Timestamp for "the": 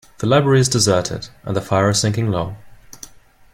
0.17-0.25, 1.55-1.61